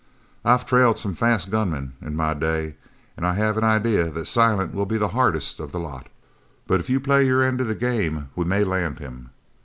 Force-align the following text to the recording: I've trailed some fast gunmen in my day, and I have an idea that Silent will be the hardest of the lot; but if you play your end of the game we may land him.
I've 0.43 0.65
trailed 0.65 0.97
some 0.97 1.13
fast 1.13 1.51
gunmen 1.51 1.93
in 2.01 2.15
my 2.15 2.33
day, 2.33 2.73
and 3.15 3.23
I 3.23 3.35
have 3.35 3.55
an 3.55 3.63
idea 3.63 4.09
that 4.09 4.25
Silent 4.25 4.73
will 4.73 4.87
be 4.87 4.97
the 4.97 5.09
hardest 5.09 5.59
of 5.59 5.71
the 5.71 5.79
lot; 5.79 6.07
but 6.65 6.79
if 6.79 6.89
you 6.89 6.99
play 6.99 7.21
your 7.23 7.43
end 7.43 7.61
of 7.61 7.67
the 7.67 7.75
game 7.75 8.29
we 8.35 8.43
may 8.43 8.63
land 8.63 8.97
him. 8.97 9.29